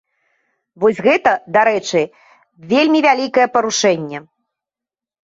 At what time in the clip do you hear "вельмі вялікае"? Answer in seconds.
2.71-3.47